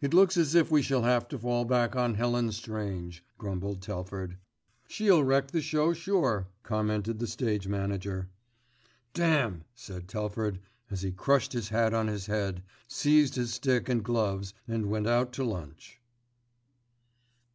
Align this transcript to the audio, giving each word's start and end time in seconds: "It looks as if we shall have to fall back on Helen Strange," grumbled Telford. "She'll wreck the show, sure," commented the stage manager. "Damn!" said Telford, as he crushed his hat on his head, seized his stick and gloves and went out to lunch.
"It 0.00 0.14
looks 0.14 0.38
as 0.38 0.54
if 0.54 0.70
we 0.70 0.80
shall 0.80 1.02
have 1.02 1.28
to 1.28 1.38
fall 1.38 1.66
back 1.66 1.94
on 1.94 2.14
Helen 2.14 2.50
Strange," 2.50 3.22
grumbled 3.36 3.82
Telford. 3.82 4.38
"She'll 4.88 5.22
wreck 5.22 5.48
the 5.50 5.60
show, 5.60 5.92
sure," 5.92 6.48
commented 6.62 7.18
the 7.18 7.26
stage 7.26 7.68
manager. 7.68 8.30
"Damn!" 9.12 9.64
said 9.74 10.08
Telford, 10.08 10.60
as 10.90 11.02
he 11.02 11.12
crushed 11.12 11.52
his 11.52 11.68
hat 11.68 11.92
on 11.92 12.06
his 12.06 12.24
head, 12.24 12.62
seized 12.88 13.34
his 13.34 13.52
stick 13.52 13.90
and 13.90 14.02
gloves 14.02 14.54
and 14.66 14.86
went 14.86 15.06
out 15.06 15.30
to 15.34 15.44
lunch. 15.44 16.00